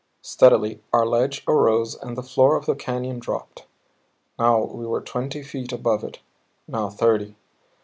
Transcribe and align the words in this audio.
Steadily 0.23 0.81
our 0.91 1.05
ledge 1.05 1.43
arose 1.47 1.93
and 1.93 2.17
the 2.17 2.23
floor 2.23 2.55
of 2.55 2.65
the 2.65 2.73
canyon 2.73 3.19
dropped. 3.19 3.67
Now 4.39 4.63
we 4.63 4.87
were 4.87 4.99
twenty 5.01 5.43
feet 5.43 5.71
above 5.71 6.03
it, 6.03 6.17
now 6.67 6.89
thirty. 6.89 7.35